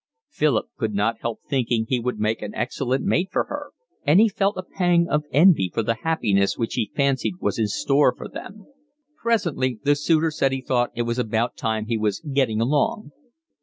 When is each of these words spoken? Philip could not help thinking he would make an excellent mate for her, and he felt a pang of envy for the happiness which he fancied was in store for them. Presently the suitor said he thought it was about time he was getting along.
Philip 0.29 0.65
could 0.77 0.95
not 0.95 1.19
help 1.21 1.41
thinking 1.47 1.85
he 1.87 1.99
would 1.99 2.17
make 2.17 2.41
an 2.41 2.55
excellent 2.55 3.05
mate 3.05 3.29
for 3.31 3.43
her, 3.43 3.69
and 4.03 4.19
he 4.19 4.27
felt 4.29 4.57
a 4.57 4.63
pang 4.63 5.07
of 5.07 5.25
envy 5.31 5.69
for 5.71 5.83
the 5.83 5.93
happiness 6.01 6.57
which 6.57 6.73
he 6.73 6.91
fancied 6.95 7.35
was 7.39 7.59
in 7.59 7.67
store 7.67 8.11
for 8.17 8.27
them. 8.27 8.65
Presently 9.21 9.79
the 9.83 9.93
suitor 9.95 10.31
said 10.31 10.53
he 10.53 10.61
thought 10.63 10.89
it 10.95 11.03
was 11.03 11.19
about 11.19 11.55
time 11.55 11.85
he 11.85 11.99
was 11.99 12.19
getting 12.21 12.59
along. 12.59 13.11